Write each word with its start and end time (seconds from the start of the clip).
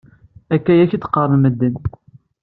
Akka 0.55 0.73
yakk 0.75 0.91
i 0.91 0.97
d-qqaren 0.99 1.39
medden. 1.43 1.75